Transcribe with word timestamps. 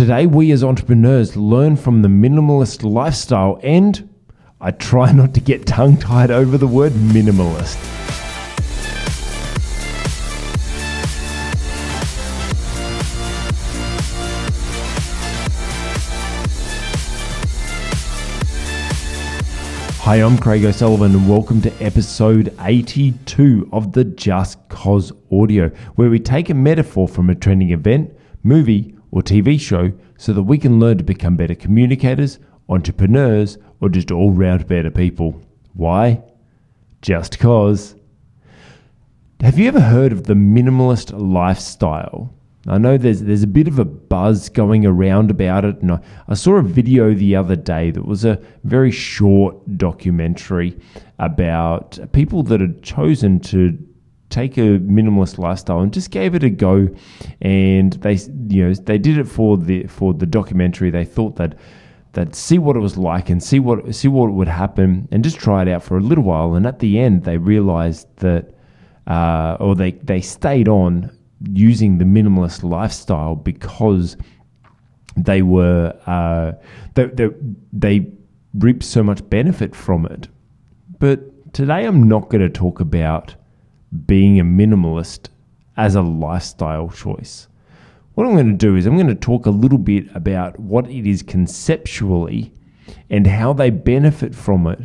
Today, 0.00 0.24
we 0.24 0.50
as 0.52 0.64
entrepreneurs 0.64 1.36
learn 1.36 1.76
from 1.76 2.00
the 2.00 2.08
minimalist 2.08 2.90
lifestyle, 2.90 3.60
and 3.62 4.08
I 4.58 4.70
try 4.70 5.12
not 5.12 5.34
to 5.34 5.40
get 5.40 5.66
tongue 5.66 5.98
tied 5.98 6.30
over 6.30 6.56
the 6.56 6.66
word 6.66 6.92
minimalist. 6.92 7.76
Hi, 19.98 20.16
I'm 20.16 20.38
Craig 20.38 20.64
O'Sullivan, 20.64 21.14
and 21.14 21.28
welcome 21.28 21.60
to 21.60 21.70
episode 21.82 22.56
82 22.58 23.68
of 23.70 23.92
the 23.92 24.06
justCOS 24.06 25.12
Audio, 25.30 25.68
where 25.96 26.08
we 26.08 26.18
take 26.18 26.48
a 26.48 26.54
metaphor 26.54 27.06
from 27.06 27.28
a 27.28 27.34
trending 27.34 27.72
event, 27.72 28.16
movie, 28.42 28.96
or 29.10 29.22
TV 29.22 29.60
show 29.60 29.92
so 30.16 30.32
that 30.32 30.42
we 30.42 30.58
can 30.58 30.78
learn 30.78 30.98
to 30.98 31.04
become 31.04 31.36
better 31.36 31.54
communicators, 31.54 32.38
entrepreneurs, 32.68 33.58
or 33.80 33.88
just 33.88 34.10
all 34.10 34.30
round 34.30 34.66
better 34.66 34.90
people. 34.90 35.40
Why? 35.74 36.22
Just 37.02 37.38
cause. 37.38 37.94
Have 39.40 39.58
you 39.58 39.68
ever 39.68 39.80
heard 39.80 40.12
of 40.12 40.24
the 40.24 40.34
minimalist 40.34 41.12
lifestyle? 41.18 42.32
I 42.68 42.76
know 42.76 42.98
there's 42.98 43.22
there's 43.22 43.42
a 43.42 43.46
bit 43.46 43.68
of 43.68 43.78
a 43.78 43.86
buzz 43.86 44.50
going 44.50 44.84
around 44.84 45.30
about 45.30 45.64
it, 45.64 45.80
and 45.80 45.92
I, 45.92 46.00
I, 46.28 46.34
saw 46.34 46.56
a 46.56 46.62
video 46.62 47.14
the 47.14 47.34
other 47.34 47.56
day 47.56 47.90
that 47.90 48.04
was 48.04 48.26
a 48.26 48.38
very 48.64 48.90
short 48.90 49.78
documentary 49.78 50.78
about 51.18 51.98
people 52.12 52.42
that 52.44 52.60
had 52.60 52.82
chosen 52.82 53.40
to 53.40 53.78
take 54.30 54.56
a 54.56 54.78
minimalist 54.78 55.38
lifestyle 55.38 55.80
and 55.80 55.92
just 55.92 56.10
gave 56.10 56.34
it 56.34 56.42
a 56.42 56.50
go. 56.50 56.88
And 57.40 57.92
they 57.94 58.14
you 58.48 58.68
know 58.68 58.74
they 58.74 58.98
did 58.98 59.18
it 59.18 59.28
for 59.28 59.56
the 59.58 59.84
for 59.84 60.14
the 60.14 60.26
documentary. 60.26 60.90
They 60.90 61.04
thought 61.04 61.36
that 61.36 61.56
that 62.12 62.34
see 62.34 62.58
what 62.58 62.76
it 62.76 62.80
was 62.80 62.96
like 62.96 63.30
and 63.30 63.42
see 63.42 63.60
what 63.60 63.94
see 63.94 64.08
what 64.08 64.32
would 64.32 64.48
happen 64.48 65.08
and 65.12 65.22
just 65.22 65.38
try 65.38 65.62
it 65.62 65.68
out 65.68 65.82
for 65.82 65.98
a 65.98 66.00
little 66.00 66.24
while. 66.24 66.54
And 66.54 66.66
at 66.66 66.78
the 66.78 66.98
end, 66.98 67.24
they 67.24 67.36
realized 67.36 68.08
that, 68.16 68.54
uh, 69.06 69.56
or 69.60 69.74
they 69.74 69.92
they 69.92 70.20
stayed 70.20 70.68
on 70.68 71.10
using 71.52 71.98
the 71.98 72.04
minimalist 72.04 72.62
lifestyle 72.62 73.34
because 73.34 74.16
they 75.16 75.42
were 75.42 75.94
uh, 76.06 76.52
they, 76.94 77.06
they, 77.06 77.28
they 77.72 78.06
reaped 78.54 78.84
so 78.84 79.02
much 79.02 79.28
benefit 79.28 79.74
from 79.74 80.06
it. 80.06 80.28
But 80.98 81.52
today 81.52 81.86
I'm 81.86 82.08
not 82.08 82.28
going 82.28 82.42
to 82.42 82.50
talk 82.50 82.80
about 82.80 83.34
being 84.06 84.38
a 84.38 84.44
minimalist 84.44 85.28
as 85.76 85.94
a 85.94 86.02
lifestyle 86.02 86.88
choice. 86.90 87.48
What 88.14 88.26
I'm 88.26 88.34
going 88.34 88.50
to 88.50 88.66
do 88.66 88.76
is 88.76 88.86
I'm 88.86 88.96
going 88.96 89.06
to 89.06 89.14
talk 89.14 89.46
a 89.46 89.50
little 89.50 89.78
bit 89.78 90.04
about 90.14 90.58
what 90.58 90.90
it 90.90 91.06
is 91.06 91.22
conceptually 91.22 92.52
and 93.08 93.26
how 93.26 93.52
they 93.52 93.70
benefit 93.70 94.34
from 94.34 94.66
it 94.66 94.80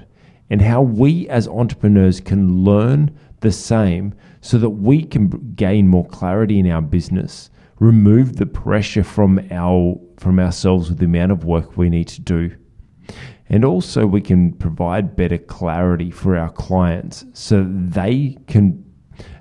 and 0.50 0.62
how 0.62 0.82
we 0.82 1.28
as 1.28 1.48
entrepreneurs 1.48 2.20
can 2.20 2.64
learn 2.64 3.18
the 3.42 3.52
same 3.52 4.14
so 4.42 4.58
that 4.60 4.70
we 4.70 5.04
can 5.04 5.54
gain 5.56 5.88
more 5.88 6.06
clarity 6.06 6.60
in 6.60 6.70
our 6.70 6.82
business, 6.82 7.50
remove 7.80 8.38
the 8.38 8.46
pressure 8.46 9.04
from 9.04 9.40
our 9.52 10.00
from 10.18 10.40
ourselves 10.40 10.90
with 10.90 11.00
the 11.00 11.06
amount 11.06 11.32
of 11.32 11.44
work 11.44 11.76
we 11.76 11.90
need 11.90 12.08
to 12.08 12.22
do. 12.22 12.56
And 13.50 13.66
also 13.66 14.06
we 14.06 14.22
can 14.22 14.54
provide 14.54 15.16
better 15.16 15.38
clarity 15.38 16.10
for 16.10 16.38
our 16.38 16.52
clients 16.52 17.26
so 17.34 17.68
they 17.70 18.38
can 18.48 18.85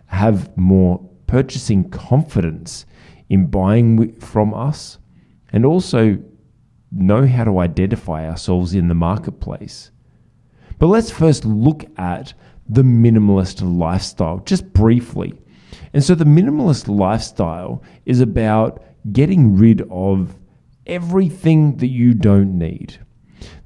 have 0.06 0.56
more 0.56 1.00
purchasing 1.26 1.88
confidence 1.90 2.86
in 3.28 3.46
buying 3.46 4.12
from 4.20 4.54
us 4.54 4.98
and 5.52 5.64
also 5.64 6.18
know 6.92 7.26
how 7.26 7.44
to 7.44 7.58
identify 7.58 8.28
ourselves 8.28 8.74
in 8.74 8.88
the 8.88 8.94
marketplace. 8.94 9.90
But 10.78 10.86
let's 10.88 11.10
first 11.10 11.44
look 11.44 11.84
at 11.96 12.34
the 12.68 12.82
minimalist 12.82 13.62
lifestyle, 13.62 14.38
just 14.40 14.72
briefly. 14.72 15.34
And 15.92 16.02
so 16.02 16.14
the 16.14 16.24
minimalist 16.24 16.88
lifestyle 16.88 17.82
is 18.06 18.20
about 18.20 18.82
getting 19.12 19.56
rid 19.56 19.82
of 19.90 20.36
everything 20.86 21.76
that 21.76 21.88
you 21.88 22.14
don't 22.14 22.58
need. 22.58 22.98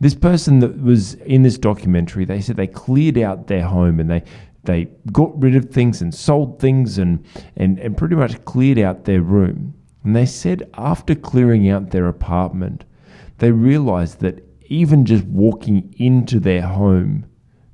This 0.00 0.14
person 0.14 0.60
that 0.60 0.82
was 0.82 1.14
in 1.14 1.42
this 1.42 1.58
documentary, 1.58 2.24
they 2.24 2.40
said 2.40 2.56
they 2.56 2.66
cleared 2.66 3.18
out 3.18 3.46
their 3.46 3.64
home 3.64 4.00
and 4.00 4.10
they 4.10 4.22
they 4.64 4.88
got 5.12 5.40
rid 5.40 5.56
of 5.56 5.70
things 5.70 6.02
and 6.02 6.14
sold 6.14 6.60
things 6.60 6.98
and, 6.98 7.24
and, 7.56 7.78
and 7.78 7.96
pretty 7.96 8.16
much 8.16 8.44
cleared 8.44 8.78
out 8.78 9.04
their 9.04 9.22
room. 9.22 9.74
And 10.04 10.14
they 10.14 10.26
said 10.26 10.68
after 10.74 11.14
clearing 11.14 11.68
out 11.68 11.90
their 11.90 12.08
apartment, 12.08 12.84
they 13.38 13.50
realized 13.52 14.20
that 14.20 14.44
even 14.66 15.04
just 15.04 15.24
walking 15.24 15.94
into 15.98 16.40
their 16.40 16.62
home, 16.62 17.26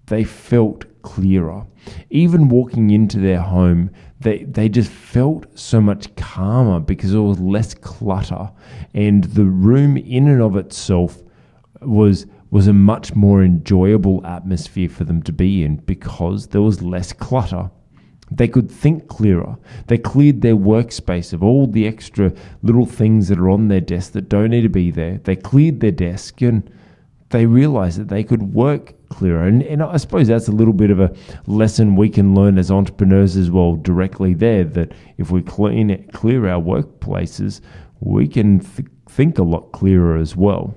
they 0.07 0.25
felt 0.25 0.85
clearer. 1.03 1.67
Even 2.11 2.49
walking 2.49 2.91
into 2.91 3.19
their 3.19 3.41
home, 3.41 3.91
they, 4.21 4.45
they 4.45 4.69
just 4.69 4.91
felt 4.91 5.47
so 5.59 5.81
much 5.81 6.15
calmer 6.17 6.81
because 6.81 7.13
there 7.13 7.23
was 7.23 7.41
less 7.41 7.75
clutter. 7.75 8.51
And 8.95 9.25
the 9.25 9.45
room, 9.45 9.97
in 9.97 10.29
and 10.29 10.41
of 10.41 10.57
itself, 10.57 11.23
was 11.83 12.27
was 12.55 12.69
a 12.69 12.73
much 12.73 13.17
more 13.17 13.43
enjoyable 13.43 14.25
atmosphere 14.25 14.89
for 14.89 15.03
them 15.03 15.21
to 15.21 15.33
be 15.33 15.65
in 15.65 15.75
because 15.75 16.47
there 16.47 16.63
was 16.63 16.81
less 16.81 17.13
clutter. 17.13 17.69
They 18.31 18.47
could 18.47 18.71
think 18.71 19.09
clearer. 19.09 19.57
They 19.89 19.99
cleared 19.99 20.41
their 20.41 20.55
workspace 20.55 21.33
of 21.33 21.43
all 21.43 21.67
the 21.67 21.85
extra 21.85 22.33
little 22.63 22.87
things 22.87 23.27
that 23.27 23.41
are 23.41 23.51
on 23.51 23.67
their 23.67 23.81
desk 23.81 24.13
that 24.13 24.29
don't 24.29 24.51
need 24.51 24.63
to 24.63 24.69
be 24.69 24.93
there. 24.93 25.19
They 25.25 25.35
cleared 25.35 25.81
their 25.81 25.91
desk 25.91 26.43
and 26.43 26.71
they 27.31 27.45
realized 27.45 27.99
that 27.99 28.07
they 28.07 28.23
could 28.23 28.55
work 28.55 28.95
clearer. 29.09 29.43
And, 29.43 29.65
and 29.65 29.83
I 29.83 29.97
suppose 29.97 30.29
that's 30.29 30.47
a 30.47 30.53
little 30.53 30.73
bit 30.73 30.93
of 30.93 31.01
a 31.01 31.13
lesson 31.49 31.97
we 31.97 32.09
can 32.09 32.37
learn 32.37 32.57
as 32.57 32.71
entrepreneurs 32.71 33.37
as 33.37 33.51
well, 33.51 33.75
directly 33.75 34.33
there, 34.33 34.63
that 34.63 34.93
if 35.19 35.33
we 35.33 35.43
clean 35.43 35.91
it, 35.91 36.13
clear 36.13 36.47
our 36.47 36.63
workplaces, 36.63 37.61
we 37.99 38.29
can 38.29 38.61
th- 38.61 38.89
think 39.09 39.39
a 39.39 39.43
lot 39.43 39.73
clearer 39.73 40.17
as 40.17 40.37
well. 40.37 40.77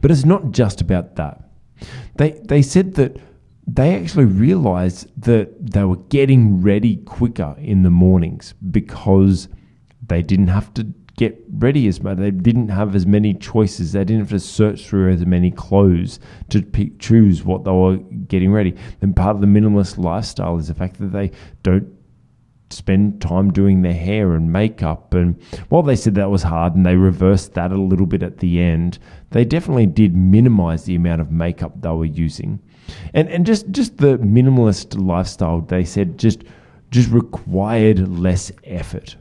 But 0.00 0.10
it's 0.10 0.24
not 0.24 0.50
just 0.52 0.80
about 0.80 1.16
that. 1.16 1.42
They, 2.16 2.32
they 2.44 2.62
said 2.62 2.94
that 2.94 3.20
they 3.66 3.94
actually 3.94 4.24
realized 4.24 5.08
that 5.20 5.72
they 5.72 5.84
were 5.84 5.96
getting 5.96 6.62
ready 6.62 6.96
quicker 6.96 7.54
in 7.58 7.82
the 7.82 7.90
mornings 7.90 8.54
because 8.70 9.48
they 10.06 10.22
didn't 10.22 10.48
have 10.48 10.72
to 10.74 10.84
get 11.18 11.38
ready 11.50 11.86
as 11.88 12.00
much. 12.00 12.16
They 12.16 12.30
didn't 12.30 12.68
have 12.68 12.94
as 12.94 13.04
many 13.04 13.34
choices. 13.34 13.92
They 13.92 14.04
didn't 14.04 14.22
have 14.22 14.30
to 14.30 14.40
search 14.40 14.86
through 14.86 15.12
as 15.12 15.26
many 15.26 15.50
clothes 15.50 16.18
to 16.48 16.62
pick, 16.62 16.98
choose 16.98 17.44
what 17.44 17.64
they 17.64 17.70
were 17.72 17.96
getting 17.96 18.52
ready. 18.52 18.74
Then 19.00 19.12
part 19.12 19.34
of 19.34 19.42
the 19.42 19.46
minimalist 19.46 19.98
lifestyle 19.98 20.56
is 20.56 20.68
the 20.68 20.74
fact 20.74 20.98
that 21.00 21.12
they 21.12 21.32
don't 21.62 21.92
spend 22.70 23.20
time 23.20 23.50
doing 23.50 23.82
their 23.82 23.94
hair 23.94 24.34
and 24.34 24.52
makeup. 24.52 25.14
And 25.14 25.40
while 25.68 25.82
they 25.82 25.96
said 25.96 26.14
that 26.16 26.30
was 26.30 26.42
hard 26.42 26.74
and 26.74 26.84
they 26.84 26.96
reversed 26.96 27.54
that 27.54 27.72
a 27.72 27.80
little 27.80 28.06
bit 28.06 28.22
at 28.22 28.38
the 28.38 28.60
end, 28.60 28.98
they 29.30 29.44
definitely 29.44 29.86
did 29.86 30.14
minimize 30.14 30.84
the 30.84 30.94
amount 30.94 31.20
of 31.20 31.30
makeup 31.30 31.80
they 31.80 31.90
were 31.90 32.04
using. 32.04 32.60
And 33.14 33.28
and 33.28 33.44
just 33.44 33.70
just 33.70 33.98
the 33.98 34.18
minimalist 34.18 34.98
lifestyle, 34.98 35.60
they 35.60 35.84
said 35.84 36.18
just 36.18 36.44
just 36.90 37.10
required 37.10 38.08
less 38.08 38.50
effort. 38.64 39.16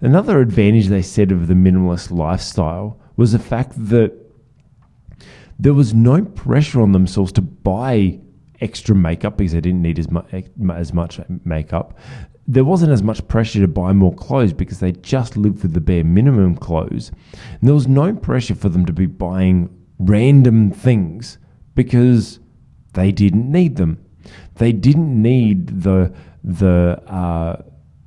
Another 0.00 0.40
advantage 0.40 0.86
they 0.86 1.02
said 1.02 1.32
of 1.32 1.48
the 1.48 1.54
minimalist 1.54 2.10
lifestyle 2.10 3.00
was 3.16 3.32
the 3.32 3.38
fact 3.38 3.72
that 3.76 4.12
there 5.58 5.74
was 5.74 5.92
no 5.92 6.24
pressure 6.24 6.80
on 6.80 6.92
themselves 6.92 7.32
to 7.32 7.42
buy 7.42 8.18
extra 8.60 8.94
makeup 8.94 9.36
because 9.36 9.52
they 9.52 9.60
didn't 9.60 9.82
need 9.82 9.98
as 9.98 10.10
much 10.10 10.26
as 10.72 10.92
much 10.92 11.20
makeup. 11.44 11.98
There 12.52 12.64
wasn't 12.64 12.90
as 12.90 13.02
much 13.02 13.26
pressure 13.28 13.60
to 13.60 13.68
buy 13.68 13.92
more 13.92 14.12
clothes 14.12 14.52
because 14.52 14.80
they 14.80 14.90
just 14.90 15.36
lived 15.36 15.62
with 15.62 15.72
the 15.72 15.80
bare 15.80 16.02
minimum 16.02 16.56
clothes. 16.56 17.12
And 17.32 17.68
there 17.68 17.74
was 17.74 17.86
no 17.86 18.12
pressure 18.12 18.56
for 18.56 18.68
them 18.68 18.84
to 18.86 18.92
be 18.92 19.06
buying 19.06 19.70
random 20.00 20.72
things 20.72 21.38
because 21.76 22.40
they 22.94 23.12
didn't 23.12 23.50
need 23.50 23.76
them. 23.76 24.04
They 24.56 24.72
didn't 24.72 25.22
need 25.22 25.82
the 25.82 26.12
the 26.42 27.00
uh, 27.06 27.62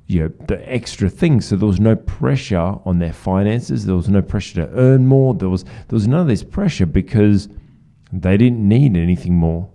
you 0.06 0.20
know, 0.20 0.32
the 0.46 0.60
extra 0.70 1.08
things. 1.08 1.46
So 1.46 1.56
there 1.56 1.66
was 1.66 1.80
no 1.80 1.96
pressure 1.96 2.76
on 2.84 2.98
their 2.98 3.12
finances. 3.12 3.86
There 3.86 3.96
was 3.96 4.08
no 4.08 4.20
pressure 4.20 4.66
to 4.66 4.72
earn 4.74 5.06
more. 5.06 5.32
There 5.34 5.48
was 5.48 5.64
there 5.64 5.92
was 5.92 6.06
none 6.06 6.20
of 6.20 6.26
this 6.26 6.44
pressure 6.44 6.86
because 6.86 7.48
they 8.12 8.36
didn't 8.36 8.66
need 8.68 8.96
anything 8.96 9.36
more. 9.36 9.70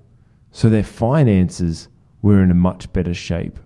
So 0.52 0.70
their 0.70 0.84
finances 0.84 1.88
were 2.22 2.44
in 2.44 2.52
a 2.52 2.56
much 2.56 2.92
better 2.94 3.14
shape. 3.14 3.60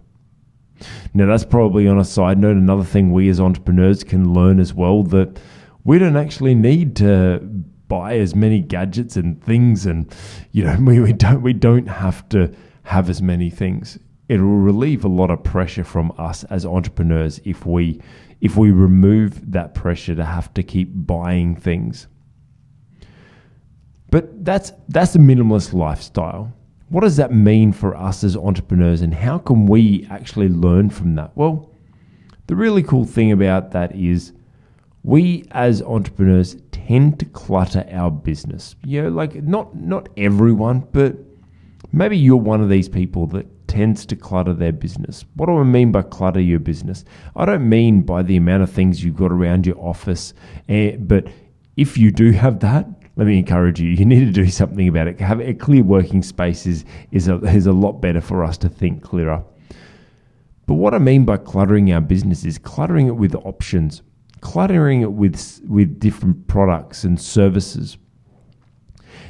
Now 1.13 1.25
that's 1.27 1.45
probably 1.45 1.87
on 1.87 1.99
a 1.99 2.05
side 2.05 2.39
note 2.39 2.57
another 2.57 2.83
thing 2.83 3.11
we 3.11 3.29
as 3.29 3.39
entrepreneurs 3.39 4.03
can 4.03 4.33
learn 4.33 4.59
as 4.59 4.73
well 4.73 5.03
that 5.03 5.39
we 5.83 5.99
don't 5.99 6.17
actually 6.17 6.55
need 6.55 6.95
to 6.97 7.39
buy 7.87 8.17
as 8.17 8.35
many 8.35 8.59
gadgets 8.59 9.15
and 9.15 9.41
things 9.43 9.85
and 9.85 10.13
you 10.51 10.63
know 10.63 10.77
we, 10.81 10.99
we 10.99 11.13
don't 11.13 11.41
we 11.41 11.53
don't 11.53 11.87
have 11.87 12.27
to 12.29 12.53
have 12.83 13.09
as 13.09 13.21
many 13.21 13.49
things 13.49 13.99
it 14.29 14.39
will 14.39 14.57
relieve 14.57 15.03
a 15.03 15.09
lot 15.09 15.29
of 15.29 15.43
pressure 15.43 15.83
from 15.83 16.11
us 16.17 16.43
as 16.45 16.65
entrepreneurs 16.65 17.39
if 17.43 17.65
we 17.65 17.99
if 18.41 18.57
we 18.57 18.71
remove 18.71 19.51
that 19.51 19.73
pressure 19.73 20.15
to 20.15 20.25
have 20.25 20.53
to 20.53 20.63
keep 20.63 20.89
buying 20.93 21.55
things. 21.55 22.07
But 24.09 24.43
that's 24.43 24.71
that's 24.89 25.13
the 25.13 25.19
minimalist 25.19 25.73
lifestyle. 25.73 26.53
What 26.93 27.01
does 27.01 27.17
that 27.17 27.33
mean 27.33 27.71
for 27.71 27.97
us 27.97 28.23
as 28.23 28.37
entrepreneurs 28.37 29.01
and 29.01 29.15
how 29.15 29.39
can 29.39 29.65
we 29.65 30.05
actually 30.11 30.47
learn 30.47 30.91
from 30.91 31.15
that? 31.15 31.31
Well, 31.33 31.71
the 32.45 32.55
really 32.55 32.83
cool 32.83 33.03
thing 33.03 33.31
about 33.31 33.71
that 33.71 33.95
is 33.95 34.31
we 35.01 35.43
as 35.49 35.81
entrepreneurs 35.81 36.55
tend 36.71 37.17
to 37.17 37.25
clutter 37.25 37.83
our 37.89 38.11
business. 38.11 38.75
You 38.85 39.01
know, 39.01 39.09
like 39.09 39.33
not 39.41 39.75
not 39.75 40.07
everyone, 40.17 40.81
but 40.91 41.15
maybe 41.91 42.15
you're 42.15 42.37
one 42.37 42.61
of 42.61 42.69
these 42.69 42.89
people 42.89 43.25
that 43.27 43.67
tends 43.67 44.05
to 44.05 44.15
clutter 44.15 44.53
their 44.53 44.71
business. 44.71 45.25
What 45.33 45.47
do 45.47 45.57
I 45.57 45.63
mean 45.63 45.91
by 45.91 46.03
clutter 46.03 46.41
your 46.41 46.59
business? 46.59 47.05
I 47.35 47.45
don't 47.45 47.67
mean 47.67 48.03
by 48.03 48.21
the 48.21 48.37
amount 48.37 48.61
of 48.61 48.69
things 48.69 49.03
you've 49.03 49.15
got 49.15 49.31
around 49.31 49.65
your 49.65 49.79
office, 49.79 50.35
eh, 50.69 50.97
but 50.99 51.25
if 51.75 51.97
you 51.97 52.11
do 52.11 52.33
have 52.33 52.59
that, 52.59 52.87
let 53.15 53.27
me 53.27 53.37
encourage 53.37 53.79
you. 53.79 53.89
You 53.89 54.05
need 54.13 54.25
to 54.25 54.31
do 54.31 54.49
something 54.49 54.87
about 54.87 55.07
it. 55.07 55.19
Have 55.19 55.39
a 55.39 55.53
clear 55.53 55.83
working 55.83 56.23
space 56.23 56.65
is 56.65 56.85
is 57.11 57.27
a, 57.27 57.35
is 57.45 57.67
a 57.67 57.73
lot 57.73 58.01
better 58.01 58.21
for 58.21 58.43
us 58.43 58.57
to 58.59 58.69
think 58.69 59.03
clearer. 59.03 59.43
But 60.65 60.75
what 60.75 60.93
I 60.93 60.99
mean 60.99 61.25
by 61.25 61.37
cluttering 61.37 61.91
our 61.91 62.01
business 62.01 62.45
is 62.45 62.57
cluttering 62.57 63.07
it 63.07 63.17
with 63.17 63.35
options, 63.35 64.01
cluttering 64.41 65.01
it 65.01 65.11
with 65.11 65.61
with 65.67 65.99
different 65.99 66.47
products 66.47 67.03
and 67.03 67.19
services. 67.19 67.97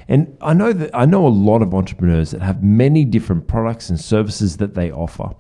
And 0.08 0.38
I 0.42 0.54
know 0.54 0.74
that 0.74 0.92
I 0.94 1.06
know 1.06 1.26
a 1.26 1.30
lot 1.30 1.62
of 1.62 1.74
entrepreneurs 1.74 2.32
that 2.32 2.42
have 2.42 2.62
many 2.62 3.06
different 3.06 3.48
products 3.48 3.90
and 3.90 4.00
services 4.00 4.58
that 4.58 4.76
they 4.76 4.92
offer. 4.92 5.32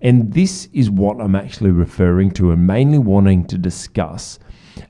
And 0.00 0.32
this 0.32 0.68
is 0.72 0.90
what 0.90 1.20
I'm 1.20 1.34
actually 1.34 1.70
referring 1.70 2.30
to 2.32 2.50
and 2.52 2.66
mainly 2.66 2.98
wanting 2.98 3.46
to 3.46 3.58
discuss 3.58 4.38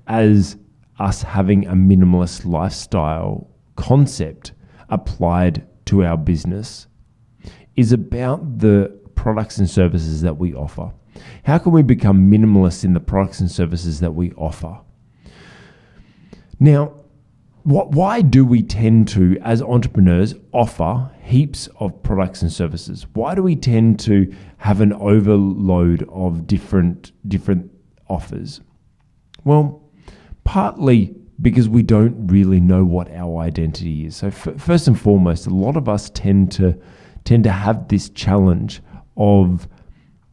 as 0.06 0.56
us 1.00 1.22
having 1.22 1.66
a 1.66 1.72
minimalist 1.72 2.44
lifestyle 2.44 3.50
concept 3.76 4.52
applied 4.90 5.66
to 5.86 6.04
our 6.04 6.16
business 6.16 6.86
is 7.76 7.92
about 7.92 8.58
the 8.58 8.96
products 9.14 9.58
and 9.58 9.68
services 9.68 10.20
that 10.22 10.36
we 10.36 10.54
offer. 10.54 10.92
How 11.44 11.58
can 11.58 11.72
we 11.72 11.82
become 11.82 12.30
minimalist 12.30 12.84
in 12.84 12.92
the 12.92 13.00
products 13.00 13.40
and 13.40 13.50
services 13.50 14.00
that 14.00 14.12
we 14.12 14.32
offer? 14.32 14.80
Now, 16.58 16.94
what, 17.62 17.90
why 17.90 18.22
do 18.22 18.44
we 18.44 18.62
tend 18.62 19.08
to, 19.08 19.38
as 19.42 19.60
entrepreneurs, 19.60 20.34
offer 20.52 21.10
heaps 21.22 21.68
of 21.78 22.02
products 22.02 22.42
and 22.42 22.52
services? 22.52 23.06
Why 23.12 23.34
do 23.34 23.42
we 23.42 23.56
tend 23.56 24.00
to 24.00 24.34
have 24.58 24.80
an 24.80 24.92
overload 24.94 26.08
of 26.10 26.46
different 26.46 27.12
different 27.28 27.70
offers? 28.08 28.60
Well, 29.44 29.82
partly 30.44 31.14
because 31.40 31.68
we 31.68 31.82
don't 31.82 32.26
really 32.26 32.60
know 32.60 32.84
what 32.84 33.10
our 33.12 33.38
identity 33.38 34.06
is. 34.06 34.16
So 34.16 34.28
f- 34.28 34.56
first 34.58 34.86
and 34.88 34.98
foremost, 34.98 35.46
a 35.46 35.50
lot 35.50 35.76
of 35.76 35.88
us 35.88 36.10
tend 36.10 36.52
to 36.52 36.78
tend 37.24 37.44
to 37.44 37.52
have 37.52 37.88
this 37.88 38.08
challenge 38.10 38.80
of 39.16 39.68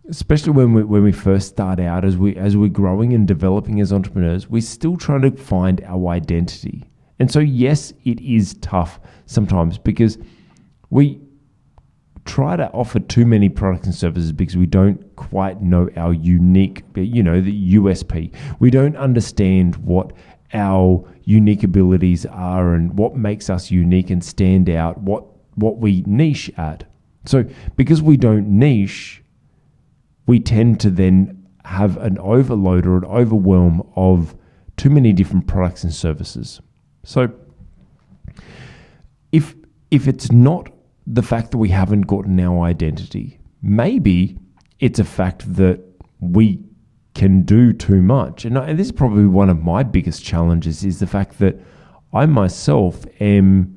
especially 0.09 0.51
when 0.51 0.73
we 0.73 0.83
when 0.83 1.03
we 1.03 1.11
first 1.11 1.49
start 1.49 1.79
out 1.79 2.05
as 2.05 2.17
we 2.17 2.35
as 2.35 2.55
we're 2.57 2.69
growing 2.69 3.13
and 3.13 3.27
developing 3.27 3.81
as 3.81 3.91
entrepreneurs, 3.93 4.49
we're 4.49 4.61
still 4.61 4.97
trying 4.97 5.21
to 5.21 5.31
find 5.31 5.81
our 5.85 6.09
identity. 6.09 6.89
And 7.19 7.31
so, 7.31 7.39
yes, 7.39 7.93
it 8.05 8.19
is 8.21 8.55
tough 8.61 8.99
sometimes 9.25 9.77
because 9.77 10.17
we 10.89 11.19
try 12.27 12.55
to 12.55 12.69
offer 12.71 12.99
too 12.99 13.25
many 13.25 13.49
products 13.49 13.87
and 13.87 13.95
services 13.95 14.31
because 14.31 14.57
we 14.57 14.65
don't 14.65 15.15
quite 15.15 15.61
know 15.61 15.89
our 15.95 16.13
unique, 16.13 16.83
you 16.95 17.23
know, 17.23 17.41
the 17.41 17.75
USP. 17.75 18.33
We 18.59 18.69
don't 18.69 18.95
understand 18.97 19.77
what 19.77 20.13
our 20.53 21.07
unique 21.23 21.63
abilities 21.63 22.25
are 22.25 22.73
and 22.73 22.97
what 22.97 23.15
makes 23.15 23.49
us 23.49 23.71
unique 23.71 24.09
and 24.09 24.23
stand 24.23 24.69
out, 24.69 24.99
what 24.99 25.25
what 25.55 25.77
we 25.77 26.03
niche 26.05 26.51
at. 26.57 26.83
So, 27.25 27.45
because 27.75 28.01
we 28.01 28.15
don't 28.15 28.47
niche, 28.47 29.23
we 30.27 30.39
tend 30.39 30.79
to 30.81 30.89
then 30.89 31.47
have 31.65 31.97
an 31.97 32.17
overload 32.19 32.85
or 32.85 32.97
an 32.97 33.05
overwhelm 33.05 33.81
of 33.95 34.35
too 34.77 34.89
many 34.89 35.11
different 35.11 35.47
products 35.47 35.83
and 35.83 35.93
services. 35.93 36.61
So 37.03 37.31
if 39.31 39.55
if 39.91 40.07
it's 40.07 40.31
not 40.31 40.69
the 41.09 41.23
fact 41.23 41.51
that 41.51 41.57
we 41.57 41.69
haven't 41.69 42.01
gotten 42.01 42.39
our 42.39 42.65
identity, 42.65 43.39
maybe 43.61 44.37
it's 44.79 44.99
a 44.99 45.05
fact 45.05 45.55
that 45.55 45.79
we 46.19 46.59
can 47.13 47.43
do 47.43 47.71
too 47.73 48.01
much. 48.01 48.43
And, 48.43 48.57
and 48.57 48.77
this 48.77 48.87
is 48.87 48.91
probably 48.91 49.25
one 49.25 49.49
of 49.49 49.63
my 49.63 49.83
biggest 49.83 50.23
challenges 50.23 50.83
is 50.83 50.99
the 50.99 51.07
fact 51.07 51.39
that 51.39 51.59
I 52.13 52.25
myself 52.25 53.05
am 53.21 53.73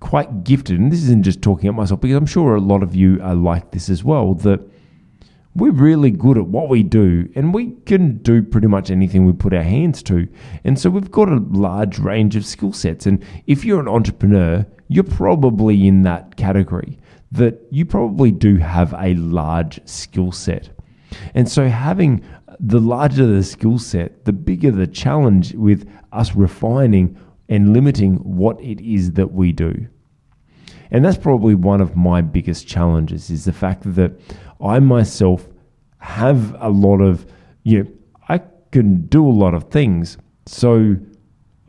quite 0.00 0.44
gifted, 0.44 0.80
and 0.80 0.90
this 0.90 1.02
isn't 1.04 1.22
just 1.22 1.40
talking 1.40 1.68
about 1.68 1.82
myself 1.82 2.00
because 2.00 2.16
I'm 2.16 2.26
sure 2.26 2.56
a 2.56 2.60
lot 2.60 2.82
of 2.82 2.94
you 2.94 3.20
are 3.22 3.34
like 3.34 3.70
this 3.70 3.88
as 3.88 4.02
well. 4.02 4.34
That 4.34 4.60
we're 5.54 5.72
really 5.72 6.10
good 6.10 6.38
at 6.38 6.46
what 6.46 6.68
we 6.68 6.82
do 6.82 7.28
and 7.34 7.52
we 7.52 7.72
can 7.84 8.18
do 8.18 8.42
pretty 8.42 8.68
much 8.68 8.90
anything 8.90 9.26
we 9.26 9.32
put 9.32 9.52
our 9.52 9.62
hands 9.62 10.02
to. 10.04 10.28
And 10.64 10.78
so 10.78 10.90
we've 10.90 11.10
got 11.10 11.28
a 11.28 11.44
large 11.50 11.98
range 11.98 12.36
of 12.36 12.46
skill 12.46 12.72
sets. 12.72 13.06
And 13.06 13.24
if 13.46 13.64
you're 13.64 13.80
an 13.80 13.88
entrepreneur, 13.88 14.64
you're 14.88 15.04
probably 15.04 15.86
in 15.86 16.02
that 16.02 16.36
category 16.36 16.98
that 17.32 17.60
you 17.70 17.84
probably 17.84 18.30
do 18.30 18.56
have 18.56 18.92
a 18.98 19.14
large 19.14 19.80
skill 19.88 20.32
set. 20.32 20.70
And 21.34 21.48
so 21.48 21.68
having 21.68 22.24
the 22.58 22.80
larger 22.80 23.26
the 23.26 23.42
skill 23.42 23.78
set, 23.78 24.24
the 24.24 24.32
bigger 24.32 24.70
the 24.70 24.86
challenge 24.86 25.54
with 25.54 25.88
us 26.12 26.34
refining 26.34 27.18
and 27.48 27.72
limiting 27.72 28.16
what 28.16 28.60
it 28.60 28.80
is 28.80 29.12
that 29.12 29.32
we 29.32 29.52
do. 29.52 29.88
And 30.92 31.04
that's 31.04 31.18
probably 31.18 31.54
one 31.54 31.80
of 31.80 31.96
my 31.96 32.20
biggest 32.20 32.66
challenges 32.66 33.30
is 33.30 33.44
the 33.44 33.52
fact 33.52 33.82
that 33.94 34.12
I 34.62 34.78
myself 34.80 35.48
have 35.98 36.56
a 36.60 36.68
lot 36.68 37.00
of, 37.00 37.26
you 37.62 37.84
know, 37.84 37.90
I 38.28 38.40
can 38.72 39.06
do 39.06 39.26
a 39.26 39.30
lot 39.30 39.54
of 39.54 39.64
things. 39.64 40.18
So 40.46 40.96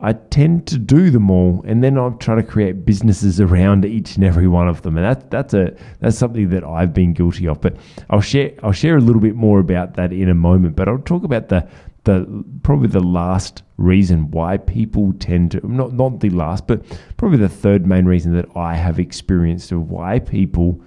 I 0.04 0.14
tend 0.14 0.66
to 0.66 0.78
do 0.78 1.10
them 1.10 1.30
all, 1.30 1.62
and 1.64 1.82
then 1.82 1.96
I 1.96 2.10
try 2.10 2.34
to 2.34 2.42
create 2.42 2.84
businesses 2.84 3.40
around 3.40 3.84
each 3.84 4.16
and 4.16 4.24
every 4.24 4.48
one 4.48 4.66
of 4.66 4.82
them, 4.82 4.96
and 4.96 5.06
that 5.06 5.30
that's 5.30 5.54
a 5.54 5.76
that's 6.00 6.18
something 6.18 6.48
that 6.48 6.64
I've 6.64 6.92
been 6.92 7.12
guilty 7.12 7.46
of. 7.46 7.60
But 7.60 7.76
I'll 8.10 8.20
share 8.20 8.52
I'll 8.64 8.72
share 8.72 8.96
a 8.96 9.00
little 9.00 9.22
bit 9.22 9.36
more 9.36 9.60
about 9.60 9.94
that 9.94 10.12
in 10.12 10.28
a 10.28 10.34
moment. 10.34 10.74
But 10.74 10.88
I'll 10.88 10.98
talk 10.98 11.22
about 11.22 11.50
the 11.50 11.68
the 12.02 12.44
probably 12.64 12.88
the 12.88 13.00
last 13.00 13.62
reason 13.76 14.32
why 14.32 14.56
people 14.56 15.12
tend 15.20 15.52
to 15.52 15.64
not 15.64 15.92
not 15.92 16.18
the 16.18 16.30
last, 16.30 16.66
but 16.66 16.82
probably 17.16 17.38
the 17.38 17.48
third 17.48 17.86
main 17.86 18.04
reason 18.04 18.34
that 18.34 18.56
I 18.56 18.74
have 18.74 18.98
experienced 18.98 19.70
of 19.70 19.88
why 19.88 20.18
people 20.18 20.80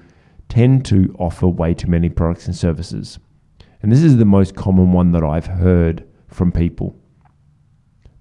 tend 0.55 0.85
to 0.85 1.13
offer 1.19 1.49
way 1.49 1.73
too 1.73 1.87
many 1.87 2.07
products 2.07 2.45
and 2.45 2.55
services. 2.55 3.19
And 3.81 3.91
this 3.91 4.01
is 4.01 4.15
the 4.15 4.23
most 4.23 4.55
common 4.55 4.93
one 4.93 5.11
that 5.11 5.21
I've 5.21 5.47
heard 5.47 6.07
from 6.29 6.53
people. 6.53 6.95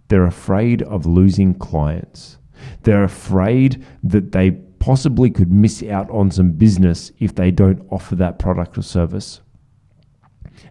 They're 0.08 0.26
afraid 0.26 0.82
of 0.82 1.06
losing 1.06 1.54
clients. 1.54 2.38
They're 2.82 3.04
afraid 3.04 3.86
that 4.02 4.32
they 4.32 4.50
possibly 4.80 5.30
could 5.30 5.52
miss 5.52 5.80
out 5.84 6.10
on 6.10 6.32
some 6.32 6.50
business 6.50 7.12
if 7.20 7.36
they 7.36 7.52
don't 7.52 7.86
offer 7.92 8.16
that 8.16 8.40
product 8.40 8.76
or 8.76 8.82
service. 8.82 9.40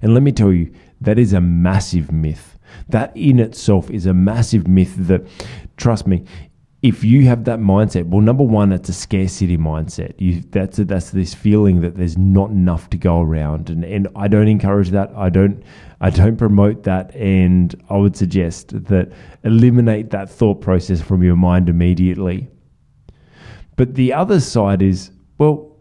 And 0.02 0.14
let 0.14 0.22
me 0.22 0.34
tell 0.34 0.52
you, 0.52 0.70
that 1.00 1.18
is 1.18 1.32
a 1.32 1.40
massive 1.40 2.12
myth. 2.12 2.60
That 2.90 3.16
in 3.16 3.40
itself 3.40 3.90
is 3.90 4.06
a 4.06 4.14
massive 4.14 4.68
myth 4.68 4.96
that, 5.08 5.26
trust 5.78 6.08
me, 6.08 6.26
if 6.84 7.02
you 7.02 7.26
have 7.26 7.46
that 7.46 7.60
mindset, 7.60 8.08
well, 8.08 8.20
number 8.20 8.44
one, 8.44 8.74
it's 8.74 8.90
a 8.90 8.94
scarcity 8.94 9.58
mindset. 9.58 10.16
You, 10.18 10.42
that's 10.42 10.78
a, 10.80 10.84
that's 10.84 11.12
this 11.12 11.34
feeling 11.34 11.80
that 11.80 11.96
there's 11.96 12.18
not 12.18 12.50
enough 12.50 12.90
to 12.90 12.98
go 12.98 13.22
around, 13.22 13.70
and 13.70 13.86
and 13.86 14.10
I 14.18 14.28
don't 14.28 14.50
encourage 14.50 14.90
that. 14.90 15.10
I 15.16 15.30
don't 15.30 15.64
I 16.02 16.10
don't 16.10 16.36
promote 16.36 16.84
that, 16.84 17.16
and 17.16 17.74
I 17.90 17.96
would 17.96 18.18
suggest 18.18 18.84
that 18.88 19.14
eliminate 19.46 20.10
that 20.10 20.30
thought 20.30 20.60
process 20.60 21.00
from 21.00 21.24
your 21.24 21.38
mind 21.38 21.70
immediately. 21.70 22.50
But 23.78 23.96
the 23.96 24.12
other 24.12 24.42
side 24.42 24.82
is, 24.82 25.10
well, 25.38 25.78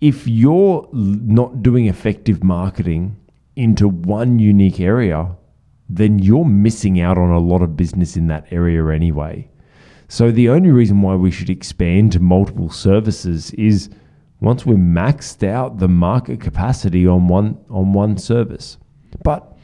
if 0.00 0.28
you're 0.28 0.88
not 0.92 1.60
doing 1.60 1.86
effective 1.86 2.44
marketing 2.44 3.16
into 3.56 3.88
one 3.88 4.38
unique 4.38 4.78
area, 4.78 5.36
then 5.88 6.20
you're 6.20 6.44
missing 6.44 7.00
out 7.00 7.18
on 7.18 7.30
a 7.30 7.40
lot 7.40 7.62
of 7.62 7.76
business 7.76 8.16
in 8.16 8.28
that 8.28 8.46
area 8.52 8.86
anyway. 8.86 9.50
So 10.10 10.32
the 10.32 10.48
only 10.48 10.72
reason 10.72 11.02
why 11.02 11.14
we 11.14 11.30
should 11.30 11.48
expand 11.48 12.10
to 12.12 12.20
multiple 12.20 12.68
services 12.68 13.52
is 13.52 13.90
once 14.40 14.66
we're 14.66 14.74
maxed 14.74 15.46
out 15.46 15.78
the 15.78 15.86
market 15.86 16.40
capacity 16.40 17.06
on 17.06 17.28
one 17.28 17.56
on 17.70 17.92
one 17.92 18.18
service. 18.18 18.76
But 19.22 19.56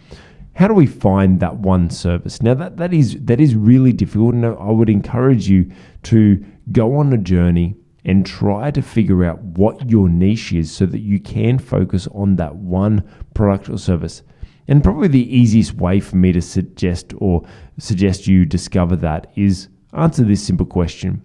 how 0.55 0.69
do 0.69 0.75
we 0.75 0.87
find 0.87 1.41
that 1.41 1.57
one 1.57 1.91
service? 1.91 2.41
Now 2.43 2.55
that, 2.55 2.77
that 2.77 2.95
is 2.95 3.17
that 3.25 3.41
is 3.41 3.57
really 3.57 3.93
difficult 3.93 4.35
and 4.35 4.47
I 4.47 4.71
would 4.71 4.89
encourage 4.89 5.49
you 5.49 5.69
to 6.05 6.45
go 6.71 6.97
on 6.97 7.13
a 7.13 7.19
journey 7.19 7.75
and 8.05 8.25
try 8.25 8.71
to 8.71 8.83
figure 8.83 9.25
out 9.25 9.43
what 9.43 9.91
your 9.91 10.09
niche 10.09 10.53
is 10.53 10.71
so 10.71 10.87
that 10.87 11.01
you 11.01 11.19
can 11.19 11.59
focus 11.59 12.07
on 12.13 12.37
that 12.37 12.55
one 12.55 13.03
product 13.35 13.69
or 13.69 13.79
service. 13.79 14.23
And 14.69 14.85
probably 14.85 15.09
the 15.09 15.37
easiest 15.37 15.75
way 15.75 15.99
for 15.99 16.15
me 16.15 16.31
to 16.31 16.41
suggest 16.41 17.15
or 17.17 17.45
suggest 17.79 18.29
you 18.29 18.45
discover 18.45 18.95
that 18.95 19.33
is 19.35 19.71
answer 19.93 20.25
this 20.25 20.43
simple 20.43 20.67
question. 20.67 21.23